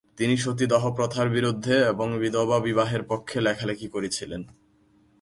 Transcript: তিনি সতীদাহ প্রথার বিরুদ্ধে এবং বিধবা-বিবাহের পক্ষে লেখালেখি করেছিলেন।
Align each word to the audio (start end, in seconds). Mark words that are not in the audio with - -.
তিনি 0.17 0.35
সতীদাহ 0.37 0.83
প্রথার 0.89 1.27
বিরুদ্ধে 1.29 1.75
এবং 1.83 2.07
বিধবা-বিবাহের 2.19 3.03
পক্ষে 3.03 3.37
লেখালেখি 3.41 3.87
করেছিলেন। 3.87 4.41